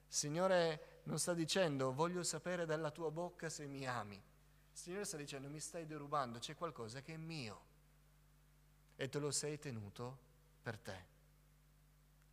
Il 0.06 0.14
Signore 0.14 1.00
non 1.04 1.18
sta 1.18 1.32
dicendo 1.32 1.94
voglio 1.94 2.22
sapere 2.22 2.66
dalla 2.66 2.90
tua 2.90 3.10
bocca 3.10 3.48
se 3.48 3.66
mi 3.66 3.86
ami. 3.86 4.16
Il 4.16 4.78
Signore 4.78 5.06
sta 5.06 5.16
dicendo 5.16 5.48
mi 5.48 5.60
stai 5.60 5.86
derubando, 5.86 6.40
c'è 6.40 6.54
qualcosa 6.54 7.00
che 7.00 7.14
è 7.14 7.16
mio 7.16 7.70
e 9.02 9.08
te 9.08 9.18
lo 9.18 9.32
sei 9.32 9.58
tenuto 9.58 10.16
per 10.62 10.78
te. 10.78 11.04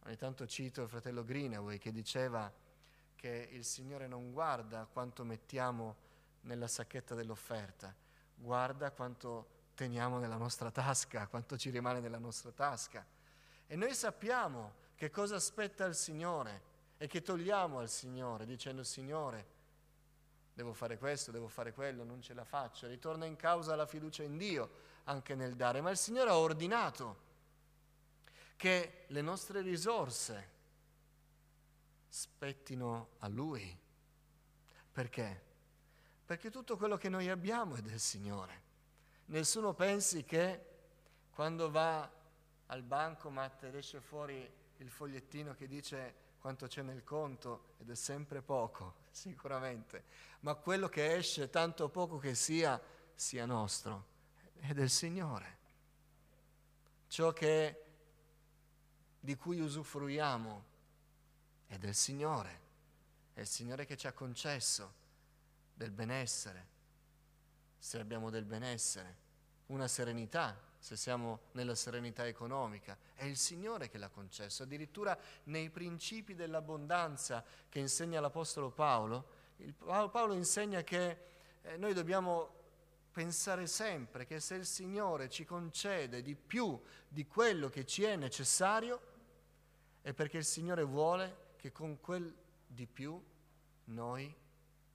Ogni 0.05 0.15
tanto 0.17 0.45
cito 0.45 0.83
il 0.83 0.87
fratello 0.87 1.23
Greenaway 1.23 1.79
che 1.79 1.91
diceva 1.91 2.53
che 3.15 3.49
il 3.53 3.65
Signore 3.65 4.05
non 4.05 4.31
guarda 4.31 4.85
quanto 4.85 5.23
mettiamo 5.23 5.95
nella 6.41 6.67
sacchetta 6.67 7.15
dell'offerta, 7.15 7.91
guarda 8.35 8.91
quanto 8.91 9.47
teniamo 9.73 10.19
nella 10.19 10.37
nostra 10.37 10.69
tasca, 10.69 11.25
quanto 11.25 11.57
ci 11.57 11.71
rimane 11.71 12.01
nella 12.01 12.19
nostra 12.19 12.51
tasca. 12.51 13.03
E 13.65 13.75
noi 13.75 13.95
sappiamo 13.95 14.73
che 14.93 15.09
cosa 15.09 15.37
aspetta 15.37 15.85
il 15.85 15.95
Signore 15.95 16.61
e 16.99 17.07
che 17.07 17.23
togliamo 17.23 17.79
al 17.79 17.89
Signore 17.89 18.45
dicendo 18.45 18.83
Signore, 18.83 19.57
devo 20.59 20.73
fare 20.73 20.97
questo, 20.97 21.31
devo 21.31 21.47
fare 21.47 21.71
quello, 21.71 22.03
non 22.03 22.21
ce 22.21 22.33
la 22.33 22.43
faccio. 22.43 22.85
Ritorna 22.85 23.25
in 23.25 23.37
causa 23.37 23.77
la 23.77 23.85
fiducia 23.85 24.23
in 24.23 24.35
Dio 24.35 24.87
anche 25.05 25.33
nel 25.33 25.55
dare, 25.55 25.79
ma 25.79 25.89
il 25.89 25.95
Signore 25.95 26.31
ha 26.31 26.37
ordinato 26.37 27.27
che 28.57 29.05
le 29.07 29.21
nostre 29.21 29.61
risorse 29.61 30.49
spettino 32.09 33.11
a 33.19 33.29
Lui. 33.29 33.73
Perché? 34.91 35.41
Perché 36.25 36.51
tutto 36.51 36.75
quello 36.75 36.97
che 36.97 37.07
noi 37.07 37.29
abbiamo 37.29 37.75
è 37.75 37.81
del 37.81 38.01
Signore. 38.01 38.67
Nessuno 39.27 39.73
pensi 39.73 40.25
che 40.25 40.65
quando 41.31 41.71
va 41.71 42.11
al 42.65 42.83
bancomat 42.83 43.63
ed 43.63 43.75
esce 43.75 44.01
fuori 44.01 44.51
il 44.75 44.89
fogliettino 44.89 45.53
che 45.53 45.67
dice 45.67 46.15
quanto 46.39 46.67
c'è 46.67 46.81
nel 46.81 47.03
conto, 47.03 47.75
ed 47.79 47.89
è 47.89 47.95
sempre 47.95 48.41
poco, 48.41 48.95
sicuramente, 49.11 50.03
ma 50.41 50.55
quello 50.55 50.87
che 50.87 51.15
esce, 51.15 51.49
tanto 51.49 51.89
poco 51.89 52.17
che 52.17 52.33
sia, 52.35 52.81
sia 53.13 53.45
nostro, 53.45 54.05
è 54.59 54.73
del 54.73 54.89
Signore. 54.89 55.57
Ciò 57.07 57.33
che, 57.33 57.83
di 59.19 59.35
cui 59.35 59.59
usufruiamo 59.59 60.65
è 61.67 61.77
del 61.77 61.95
Signore, 61.95 62.59
è 63.33 63.41
il 63.41 63.47
Signore 63.47 63.85
che 63.85 63.97
ci 63.97 64.07
ha 64.07 64.13
concesso 64.13 64.93
del 65.73 65.91
benessere, 65.91 66.67
se 67.77 67.99
abbiamo 67.99 68.29
del 68.29 68.45
benessere, 68.45 69.27
una 69.67 69.87
serenità, 69.87 70.68
se 70.79 70.95
siamo 70.95 71.41
nella 71.51 71.75
serenità 71.75 72.25
economica, 72.25 72.97
è 73.13 73.25
il 73.25 73.37
Signore 73.37 73.89
che 73.89 73.97
l'ha 73.97 74.09
concesso. 74.09 74.63
Addirittura 74.63 75.17
nei 75.43 75.69
principi 75.69 76.33
dell'abbondanza 76.33 77.43
che 77.67 77.79
insegna 77.79 78.21
l'Apostolo 78.21 78.71
Paolo, 78.71 79.37
Paolo 79.85 80.33
insegna 80.33 80.81
che 80.83 81.17
eh, 81.61 81.77
noi 81.77 81.93
dobbiamo 81.93 82.55
pensare 83.11 83.67
sempre 83.67 84.25
che 84.25 84.39
se 84.39 84.55
il 84.55 84.65
Signore 84.65 85.29
ci 85.29 85.43
concede 85.43 86.21
di 86.21 86.35
più 86.35 86.81
di 87.07 87.27
quello 87.27 87.67
che 87.67 87.85
ci 87.85 88.03
è 88.03 88.15
necessario, 88.15 89.01
è 90.01 90.13
perché 90.13 90.37
il 90.37 90.45
Signore 90.45 90.83
vuole 90.83 91.47
che 91.57 91.73
con 91.73 91.99
quel 91.99 92.33
di 92.65 92.87
più 92.87 93.21
noi 93.85 94.33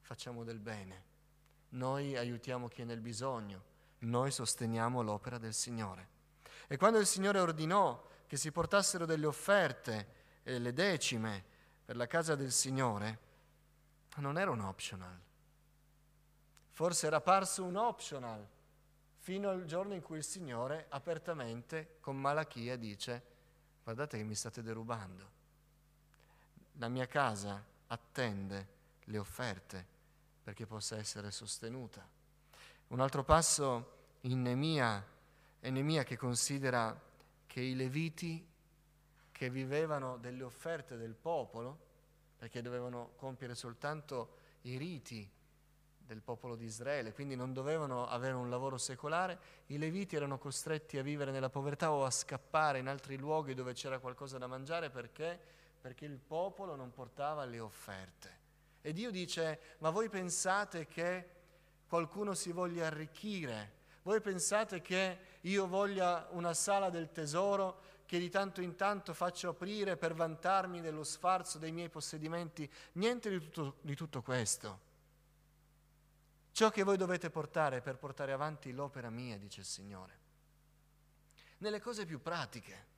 facciamo 0.00 0.44
del 0.44 0.58
bene, 0.58 1.12
noi 1.70 2.16
aiutiamo 2.16 2.68
chi 2.68 2.82
è 2.82 2.85
nel 2.85 3.00
bisogno, 3.00 3.72
noi 4.04 4.30
sosteniamo 4.30 5.02
l'opera 5.02 5.38
del 5.38 5.54
Signore. 5.54 6.08
E 6.66 6.76
quando 6.76 6.98
il 6.98 7.06
Signore 7.06 7.40
ordinò 7.40 8.06
che 8.26 8.36
si 8.36 8.50
portassero 8.50 9.06
delle 9.06 9.26
offerte 9.26 10.22
e 10.42 10.58
le 10.58 10.72
decime 10.72 11.44
per 11.84 11.96
la 11.96 12.06
casa 12.06 12.34
del 12.34 12.52
Signore, 12.52 13.18
non 14.16 14.38
era 14.38 14.50
un 14.50 14.60
optional. 14.60 15.20
Forse 16.70 17.06
era 17.06 17.20
parso 17.20 17.64
un 17.64 17.76
optional 17.76 18.46
fino 19.18 19.50
al 19.50 19.64
giorno 19.64 19.94
in 19.94 20.02
cui 20.02 20.18
il 20.18 20.24
Signore 20.24 20.86
apertamente 20.90 21.96
con 22.00 22.16
Malachia 22.16 22.76
dice 22.76 23.32
guardate 23.82 24.18
che 24.18 24.24
mi 24.24 24.34
state 24.34 24.62
derubando 24.62 25.34
la 26.78 26.88
mia 26.88 27.06
casa 27.06 27.62
attende 27.88 28.68
le 29.04 29.18
offerte 29.18 29.86
perché 30.42 30.66
possa 30.66 30.96
essere 30.96 31.30
sostenuta. 31.30 32.06
Un 32.88 33.00
altro 33.00 33.22
passo 33.24 33.93
in 34.24 34.42
Nemia 34.42 35.04
è 35.58 35.70
Nemia 35.70 36.02
che 36.04 36.16
considera 36.16 36.98
che 37.46 37.60
i 37.60 37.74
leviti 37.74 38.46
che 39.32 39.50
vivevano 39.50 40.16
delle 40.18 40.42
offerte 40.42 40.96
del 40.96 41.14
popolo, 41.14 41.78
perché 42.38 42.62
dovevano 42.62 43.12
compiere 43.16 43.54
soltanto 43.54 44.37
i 44.62 44.76
riti 44.76 45.28
del 45.98 46.20
popolo 46.20 46.54
di 46.54 46.64
Israele, 46.64 47.12
quindi 47.12 47.34
non 47.34 47.52
dovevano 47.52 48.06
avere 48.06 48.34
un 48.34 48.50
lavoro 48.50 48.76
secolare, 48.76 49.38
i 49.66 49.78
leviti 49.78 50.16
erano 50.16 50.38
costretti 50.38 50.98
a 50.98 51.02
vivere 51.02 51.30
nella 51.30 51.48
povertà 51.48 51.92
o 51.92 52.04
a 52.04 52.10
scappare 52.10 52.78
in 52.78 52.88
altri 52.88 53.16
luoghi 53.16 53.54
dove 53.54 53.72
c'era 53.72 53.98
qualcosa 53.98 54.38
da 54.38 54.46
mangiare 54.46 54.90
perché 54.90 55.62
perché 55.84 56.06
il 56.06 56.16
popolo 56.16 56.76
non 56.76 56.92
portava 56.92 57.44
le 57.44 57.60
offerte. 57.60 58.38
E 58.80 58.94
Dio 58.94 59.10
dice, 59.10 59.76
ma 59.80 59.90
voi 59.90 60.08
pensate 60.08 60.87
che 60.87 61.28
qualcuno 61.87 62.32
si 62.32 62.52
voglia 62.52 62.87
arricchire? 62.87 63.82
Voi 64.04 64.20
pensate 64.20 64.82
che 64.82 65.18
io 65.42 65.66
voglia 65.66 66.28
una 66.32 66.52
sala 66.52 66.90
del 66.90 67.10
tesoro 67.10 67.80
che 68.04 68.18
di 68.18 68.28
tanto 68.28 68.60
in 68.60 68.76
tanto 68.76 69.14
faccio 69.14 69.48
aprire 69.48 69.96
per 69.96 70.12
vantarmi 70.12 70.82
dello 70.82 71.04
sfarzo 71.04 71.56
dei 71.56 71.72
miei 71.72 71.88
possedimenti? 71.88 72.70
Niente 72.92 73.30
di 73.30 73.38
tutto, 73.38 73.78
di 73.80 73.96
tutto 73.96 74.20
questo. 74.20 74.80
Ciò 76.52 76.68
che 76.68 76.82
voi 76.82 76.98
dovete 76.98 77.30
portare 77.30 77.80
per 77.80 77.96
portare 77.96 78.32
avanti 78.32 78.72
l'opera 78.72 79.08
mia, 79.08 79.38
dice 79.38 79.60
il 79.60 79.66
Signore, 79.66 80.18
nelle 81.58 81.80
cose 81.80 82.04
più 82.04 82.20
pratiche. 82.20 82.92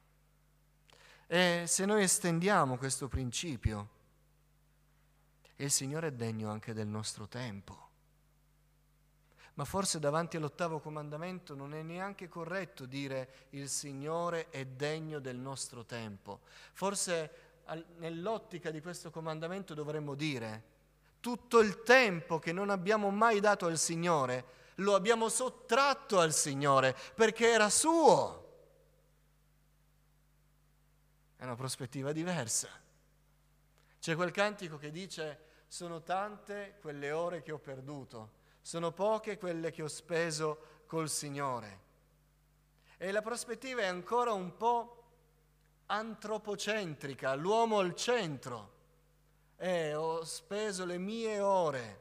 E 1.29 1.67
se 1.69 1.85
noi 1.87 2.03
estendiamo 2.03 2.77
questo 2.79 3.07
principio, 3.07 3.91
il 5.55 5.71
Signore 5.71 6.09
è 6.09 6.13
degno 6.13 6.51
anche 6.51 6.75
del 6.75 6.89
nostro 6.89 7.29
tempo. 7.29 7.86
Ma 9.57 9.65
forse 9.65 9.99
davanti 9.99 10.37
all'ottavo 10.37 10.81
comandamento 10.81 11.55
non 11.55 11.75
è 11.75 11.83
neanche 11.83 12.29
corretto 12.29 12.87
dire 12.87 13.47
il 13.51 13.69
Signore 13.69 14.49
è 14.51 14.65
degno 14.65 15.19
del 15.19 15.37
nostro 15.37 15.85
tempo. 15.85 16.41
Forse 16.73 17.45
nell'ottica 17.97 18.71
di 18.71 18.81
questo 18.81 19.11
comandamento 19.11 19.75
dovremmo 19.75 20.15
dire 20.15 20.75
tutto 21.21 21.61
il 21.61 21.83
tempo 21.83 22.39
che 22.39 22.53
non 22.53 22.71
abbiamo 22.71 23.11
mai 23.11 23.41
dato 23.41 23.67
al 23.67 23.79
Signore 23.79 24.55
lo 24.77 24.95
abbiamo 24.95 25.29
sottratto 25.29 26.19
al 26.19 26.33
Signore 26.33 26.95
perché 27.15 27.51
era 27.51 27.71
suo. 27.71 28.45
È 31.37 31.45
una 31.45 31.55
prospettiva 31.55 32.13
diversa. 32.13 32.69
C'è 34.01 34.15
quel 34.15 34.31
cantico 34.31 34.77
che 34.79 34.91
dice 34.91 35.45
sono 35.69 36.03
tante 36.03 36.77
quelle 36.81 37.11
ore 37.11 37.43
che 37.43 37.53
ho 37.53 37.59
perduto, 37.59 38.45
sono 38.67 38.91
poche 38.91 39.39
quelle 39.39 39.71
che 39.71 39.85
ho 39.85 39.87
speso 39.87 40.83
col 40.87 41.09
Signore. 41.09 41.85
E 42.97 43.13
la 43.13 43.23
prospettiva 43.23 43.83
è 43.83 43.87
ancora 43.87 44.33
un 44.33 44.57
po' 44.57 45.05
antropocentrica, 45.87 47.37
l'uomo 47.37 47.79
al 47.79 47.95
centro. 47.95 48.73
Eh, 49.57 49.95
ho 49.95 50.25
speso 50.25 50.85
le 50.85 50.99
mie 50.99 51.39
ore. 51.39 52.01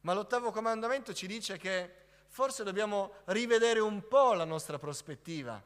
Ma 0.00 0.12
l'ottavo 0.12 0.50
comandamento 0.50 1.14
ci 1.14 1.28
dice 1.28 1.56
che 1.56 1.94
forse 2.26 2.64
dobbiamo 2.64 3.12
rivedere 3.26 3.78
un 3.78 4.08
po' 4.08 4.32
la 4.32 4.44
nostra 4.44 4.80
prospettiva 4.80 5.62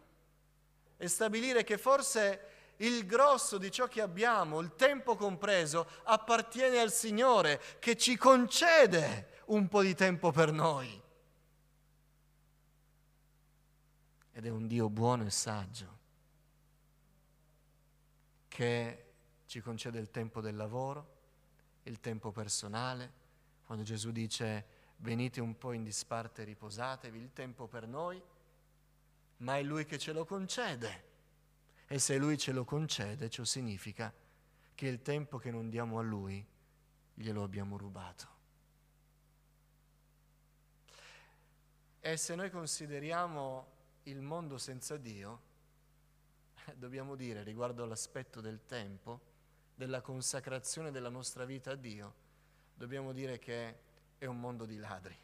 e 0.99 1.09
stabilire 1.09 1.65
che 1.65 1.79
forse 1.79 2.75
il 2.77 3.07
grosso 3.07 3.57
di 3.57 3.71
ciò 3.71 3.89
che 3.89 4.03
abbiamo, 4.03 4.61
il 4.61 4.75
tempo 4.77 5.17
compreso, 5.17 5.89
appartiene 6.03 6.79
al 6.79 6.93
Signore 6.93 7.59
che 7.79 7.97
ci 7.97 8.19
concede 8.19 9.30
un 9.51 9.69
po' 9.69 9.83
di 9.83 9.95
tempo 9.95 10.31
per 10.31 10.53
noi. 10.53 11.01
Ed 14.33 14.47
è 14.47 14.49
un 14.49 14.67
Dio 14.67 14.89
buono 14.89 15.25
e 15.25 15.31
saggio 15.31 15.99
che 18.49 19.05
ci 19.47 19.61
concede 19.61 19.99
il 19.99 20.11
tempo 20.11 20.41
del 20.41 20.57
lavoro, 20.57 21.19
il 21.85 22.01
tempo 22.01 22.31
personale, 22.31 23.13
quando 23.65 23.85
Gesù 23.85 24.11
dice 24.11 24.79
venite 24.99 25.41
un 25.41 25.57
po' 25.57 25.73
in 25.73 25.83
disparte 25.83 26.43
e 26.43 26.45
riposatevi, 26.45 27.19
il 27.19 27.33
tempo 27.33 27.67
per 27.67 27.87
noi, 27.87 28.23
ma 29.39 29.57
è 29.57 29.63
Lui 29.63 29.87
che 29.87 29.99
ce 29.99 30.13
lo 30.13 30.25
concede 30.25 31.09
E 31.87 31.99
se 31.99 32.19
Lui 32.19 32.39
ce 32.39 32.53
lo 32.53 32.65
concede, 32.65 33.29
ciò 33.31 33.43
significa 33.45 34.13
che 34.75 34.87
il 34.87 35.03
tempo 35.03 35.39
che 35.39 35.51
non 35.51 35.69
diamo 35.69 35.99
a 35.99 36.03
Lui 36.03 36.47
glielo 37.15 37.43
abbiamo 37.43 37.77
rubato. 37.77 38.40
E 42.03 42.17
se 42.17 42.35
noi 42.35 42.49
consideriamo 42.49 43.67
il 44.05 44.23
mondo 44.23 44.57
senza 44.57 44.97
Dio, 44.97 45.41
dobbiamo 46.75 47.15
dire 47.15 47.43
riguardo 47.43 47.83
all'aspetto 47.83 48.41
del 48.41 48.65
tempo, 48.65 49.21
della 49.75 50.01
consacrazione 50.01 50.91
della 50.91 51.11
nostra 51.11 51.45
vita 51.45 51.73
a 51.73 51.75
Dio, 51.75 52.15
dobbiamo 52.73 53.13
dire 53.13 53.39
che 53.39 53.79
è 54.17 54.25
un 54.25 54.41
mondo 54.41 54.65
di 54.65 54.79
ladri. 54.79 55.15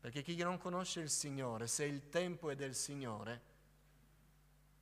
Perché 0.00 0.22
chi 0.22 0.36
non 0.36 0.56
conosce 0.56 1.00
il 1.00 1.10
Signore, 1.10 1.66
se 1.66 1.84
il 1.84 2.08
tempo 2.08 2.48
è 2.48 2.54
del 2.54 2.74
Signore 2.74 3.42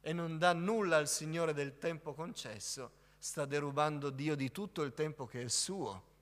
e 0.03 0.13
non 0.13 0.39
dà 0.39 0.53
nulla 0.53 0.99
al 0.99 1.09
Signore 1.09 1.53
del 1.53 1.79
tempo 1.79 2.15
concesso, 2.15 2.93
sta 3.19 3.45
derubando 3.45 4.11
Dio 4.11 4.37
di 4.37 4.53
tutto 4.53 4.83
il 4.83 4.95
tempo 4.95 5.27
che 5.27 5.43
è 5.43 5.49
suo, 5.49 6.13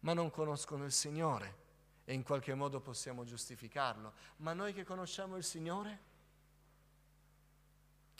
ma 0.00 0.14
non 0.14 0.30
conoscono 0.30 0.86
il 0.86 0.92
Signore 0.92 1.59
e 2.10 2.12
in 2.12 2.24
qualche 2.24 2.56
modo 2.56 2.80
possiamo 2.80 3.22
giustificarlo. 3.22 4.12
Ma 4.38 4.52
noi 4.52 4.72
che 4.72 4.82
conosciamo 4.82 5.36
il 5.36 5.44
Signore 5.44 6.00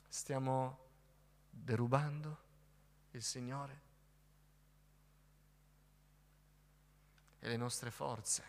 stiamo 0.07 0.79
derubando 1.50 2.38
il 3.11 3.22
Signore 3.24 3.81
e 7.40 7.48
le 7.48 7.57
nostre 7.57 7.90
forze. 7.90 8.44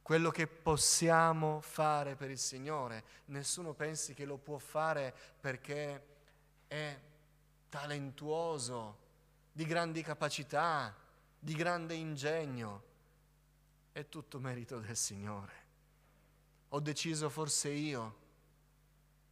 Quello 0.00 0.30
che 0.30 0.46
possiamo 0.46 1.60
fare 1.60 2.16
per 2.16 2.30
il 2.30 2.38
Signore, 2.38 3.04
nessuno 3.26 3.74
pensi 3.74 4.14
che 4.14 4.24
lo 4.24 4.38
può 4.38 4.56
fare 4.56 5.14
perché 5.38 6.06
è 6.68 6.98
talentuoso, 7.68 9.04
di 9.52 9.66
grandi 9.66 10.00
capacità, 10.02 11.04
di 11.46 11.54
grande 11.54 11.94
ingegno, 11.94 12.82
è 13.92 14.08
tutto 14.08 14.40
merito 14.40 14.80
del 14.80 14.96
Signore. 14.96 15.52
Ho 16.70 16.80
deciso 16.80 17.28
forse 17.28 17.68
io 17.68 18.16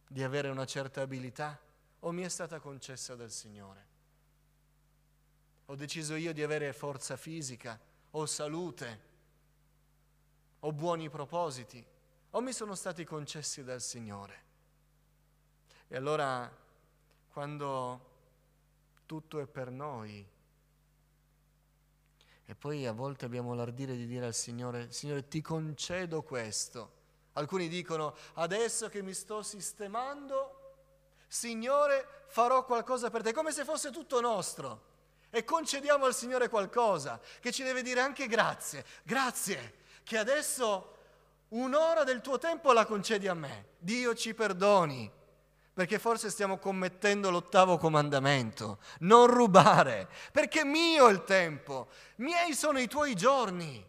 di 0.07 0.23
avere 0.23 0.47
una 0.47 0.65
certa 0.65 1.01
abilità 1.01 1.59
o 1.99 2.11
mi 2.13 2.21
è 2.21 2.29
stata 2.29 2.61
concessa 2.61 3.15
dal 3.15 3.31
Signore? 3.31 3.85
Ho 5.65 5.75
deciso 5.75 6.15
io 6.15 6.31
di 6.31 6.41
avere 6.41 6.71
forza 6.71 7.17
fisica 7.17 7.77
o 8.11 8.25
salute 8.25 8.99
o 10.61 10.71
buoni 10.71 11.09
propositi 11.09 11.85
o 12.29 12.39
mi 12.39 12.53
sono 12.53 12.75
stati 12.75 13.03
concessi 13.03 13.61
dal 13.61 13.81
Signore? 13.81 14.43
E 15.89 15.97
allora 15.97 16.49
quando 17.33 18.13
tutto 19.05 19.41
è 19.41 19.45
per 19.45 19.69
noi, 19.69 20.25
e 22.45 22.53
poi 22.53 22.85
a 22.85 22.91
volte 22.91 23.25
abbiamo 23.25 23.55
l'ardire 23.55 23.95
di 23.95 24.05
dire 24.05 24.27
al 24.27 24.33
Signore, 24.33 24.91
Signore 24.91 25.27
ti 25.27 25.41
concedo 25.41 26.21
questo. 26.21 26.91
Alcuni 27.33 27.67
dicono, 27.67 28.15
adesso 28.35 28.87
che 28.87 29.01
mi 29.01 29.13
sto 29.13 29.41
sistemando, 29.41 30.61
Signore 31.27 32.25
farò 32.27 32.63
qualcosa 32.63 33.09
per 33.09 33.23
te, 33.23 33.33
come 33.33 33.51
se 33.51 33.65
fosse 33.65 33.89
tutto 33.91 34.21
nostro. 34.21 34.93
E 35.31 35.43
concediamo 35.43 36.05
al 36.05 36.13
Signore 36.13 36.47
qualcosa, 36.47 37.19
che 37.39 37.51
ci 37.51 37.63
deve 37.63 37.81
dire 37.81 37.99
anche 37.99 38.27
grazie. 38.27 38.85
Grazie, 39.03 39.79
che 40.03 40.17
adesso 40.17 40.93
un'ora 41.49 42.03
del 42.03 42.21
tuo 42.21 42.37
tempo 42.37 42.71
la 42.71 42.85
concedi 42.85 43.27
a 43.27 43.33
me. 43.33 43.69
Dio 43.79 44.13
ci 44.13 44.33
perdoni 44.33 45.11
perché 45.75 45.99
forse 45.99 46.29
stiamo 46.29 46.57
commettendo 46.57 47.29
l'ottavo 47.29 47.77
comandamento, 47.77 48.79
non 48.99 49.27
rubare, 49.27 50.07
perché 50.31 50.63
mio 50.63 51.09
è 51.09 51.11
il 51.11 51.25
tempo, 51.25 51.89
miei 52.15 52.53
sono 52.53 52.79
i 52.79 52.87
tuoi 52.87 53.13
giorni. 53.13 53.85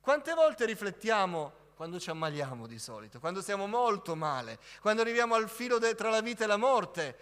Quante 0.00 0.32
volte 0.34 0.64
riflettiamo 0.64 1.52
quando 1.74 1.98
ci 1.98 2.08
ammaliamo 2.10 2.68
di 2.68 2.78
solito, 2.78 3.18
quando 3.18 3.42
stiamo 3.42 3.66
molto 3.66 4.14
male, 4.14 4.60
quando 4.80 5.02
arriviamo 5.02 5.34
al 5.34 5.48
filo 5.48 5.78
de- 5.78 5.96
tra 5.96 6.08
la 6.08 6.20
vita 6.20 6.44
e 6.44 6.46
la 6.46 6.56
morte, 6.56 7.18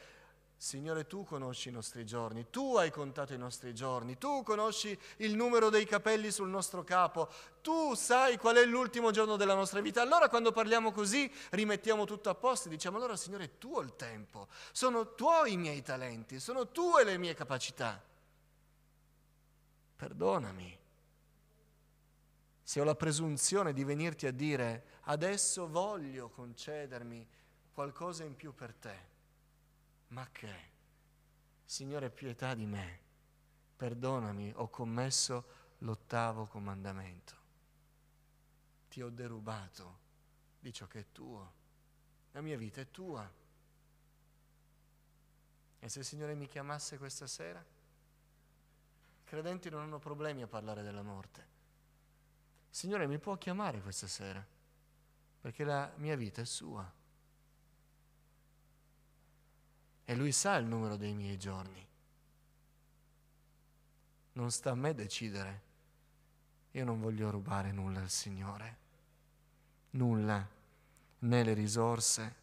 Signore, 0.56 1.06
tu 1.06 1.24
conosci 1.24 1.68
i 1.68 1.72
nostri 1.72 2.06
giorni, 2.06 2.48
tu 2.48 2.76
hai 2.76 2.90
contato 2.90 3.34
i 3.34 3.38
nostri 3.38 3.74
giorni, 3.74 4.16
tu 4.16 4.42
conosci 4.42 4.98
il 5.18 5.34
numero 5.34 5.68
dei 5.68 5.84
capelli 5.84 6.30
sul 6.30 6.48
nostro 6.48 6.82
capo, 6.84 7.30
tu 7.60 7.94
sai 7.94 8.38
qual 8.38 8.56
è 8.56 8.64
l'ultimo 8.64 9.10
giorno 9.10 9.36
della 9.36 9.54
nostra 9.54 9.80
vita. 9.80 10.00
Allora 10.00 10.28
quando 10.28 10.52
parliamo 10.52 10.90
così 10.90 11.30
rimettiamo 11.50 12.06
tutto 12.06 12.30
a 12.30 12.34
posto 12.34 12.68
e 12.68 12.70
diciamo 12.70 12.96
allora 12.96 13.16
Signore 13.16 13.44
è 13.44 13.58
tuo 13.58 13.80
il 13.80 13.94
tempo, 13.96 14.48
sono 14.72 15.14
tuoi 15.14 15.52
i 15.52 15.56
miei 15.56 15.82
talenti, 15.82 16.40
sono 16.40 16.70
tue 16.70 17.04
le 17.04 17.18
mie 17.18 17.34
capacità. 17.34 18.02
Perdonami 19.96 20.78
se 22.66 22.80
ho 22.80 22.84
la 22.84 22.94
presunzione 22.94 23.74
di 23.74 23.84
venirti 23.84 24.26
a 24.26 24.32
dire 24.32 24.86
adesso 25.02 25.68
voglio 25.68 26.30
concedermi 26.30 27.28
qualcosa 27.74 28.24
in 28.24 28.34
più 28.34 28.54
per 28.54 28.72
te 28.72 29.12
ma 30.08 30.28
che? 30.30 30.72
Signore, 31.64 32.10
pietà 32.10 32.54
di 32.54 32.66
me, 32.66 33.00
perdonami, 33.76 34.52
ho 34.56 34.68
commesso 34.68 35.62
l'ottavo 35.78 36.46
comandamento. 36.46 37.34
Ti 38.88 39.02
ho 39.02 39.10
derubato 39.10 39.98
di 40.60 40.72
ciò 40.72 40.86
che 40.86 41.00
è 41.00 41.06
tuo. 41.10 41.52
La 42.32 42.40
mia 42.40 42.56
vita 42.56 42.80
è 42.80 42.90
tua. 42.90 43.28
E 45.80 45.88
se 45.88 45.98
il 45.98 46.04
Signore 46.04 46.34
mi 46.34 46.46
chiamasse 46.46 46.96
questa 46.96 47.26
sera? 47.26 47.60
I 47.60 49.24
credenti 49.24 49.68
non 49.70 49.82
hanno 49.82 49.98
problemi 49.98 50.42
a 50.42 50.46
parlare 50.46 50.82
della 50.82 51.02
morte. 51.02 51.52
Signore 52.70 53.06
mi 53.06 53.18
può 53.18 53.36
chiamare 53.36 53.80
questa 53.80 54.06
sera, 54.06 54.44
perché 55.40 55.64
la 55.64 55.92
mia 55.96 56.16
vita 56.16 56.40
è 56.40 56.44
sua 56.44 57.02
e 60.04 60.14
lui 60.14 60.32
sa 60.32 60.56
il 60.56 60.66
numero 60.66 60.96
dei 60.96 61.14
miei 61.14 61.38
giorni. 61.38 61.86
Non 64.32 64.50
sta 64.50 64.70
a 64.70 64.74
me 64.74 64.94
decidere. 64.94 65.62
Io 66.72 66.84
non 66.84 67.00
voglio 67.00 67.30
rubare 67.30 67.70
nulla 67.70 68.00
al 68.00 68.10
Signore, 68.10 68.78
nulla, 69.90 70.46
né 71.20 71.42
le 71.44 71.54
risorse 71.54 72.42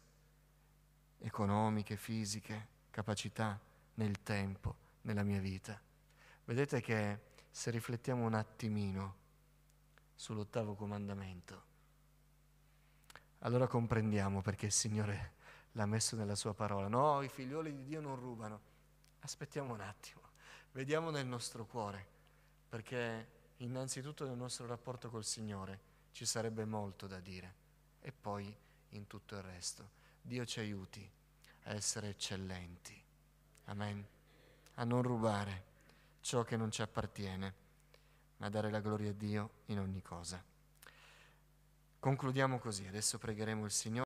economiche, 1.18 1.96
fisiche, 1.96 2.68
capacità, 2.90 3.60
nel 3.94 4.22
tempo, 4.22 4.74
nella 5.02 5.22
mia 5.22 5.38
vita. 5.38 5.80
Vedete 6.44 6.80
che 6.80 7.18
se 7.50 7.70
riflettiamo 7.70 8.24
un 8.24 8.34
attimino 8.34 9.16
sull'ottavo 10.14 10.74
comandamento, 10.74 11.70
allora 13.40 13.66
comprendiamo 13.66 14.40
perché 14.40 14.66
il 14.66 14.72
Signore 14.72 15.34
l'ha 15.72 15.86
messo 15.86 16.16
nella 16.16 16.34
sua 16.34 16.54
parola. 16.54 16.88
No, 16.88 17.22
i 17.22 17.28
figlioli 17.28 17.74
di 17.74 17.84
Dio 17.84 18.00
non 18.00 18.16
rubano. 18.16 18.70
Aspettiamo 19.20 19.72
un 19.72 19.80
attimo, 19.80 20.20
vediamo 20.72 21.10
nel 21.10 21.26
nostro 21.26 21.64
cuore, 21.64 22.06
perché 22.68 23.28
innanzitutto 23.58 24.26
nel 24.26 24.36
nostro 24.36 24.66
rapporto 24.66 25.10
col 25.10 25.24
Signore 25.24 25.90
ci 26.10 26.26
sarebbe 26.26 26.64
molto 26.64 27.06
da 27.06 27.20
dire 27.20 27.54
e 28.00 28.12
poi 28.12 28.54
in 28.90 29.06
tutto 29.06 29.36
il 29.36 29.42
resto. 29.42 30.00
Dio 30.20 30.44
ci 30.44 30.60
aiuti 30.60 31.08
a 31.64 31.72
essere 31.72 32.08
eccellenti. 32.08 33.00
Amen. 33.66 34.04
A 34.74 34.84
non 34.84 35.02
rubare 35.02 35.70
ciò 36.20 36.42
che 36.42 36.56
non 36.56 36.70
ci 36.70 36.82
appartiene, 36.82 37.54
ma 38.38 38.46
a 38.46 38.50
dare 38.50 38.70
la 38.70 38.80
gloria 38.80 39.10
a 39.10 39.14
Dio 39.14 39.50
in 39.66 39.78
ogni 39.78 40.02
cosa. 40.02 40.42
Concludiamo 42.00 42.58
così, 42.58 42.86
adesso 42.86 43.18
pregheremo 43.18 43.64
il 43.64 43.70
Signore. 43.70 44.00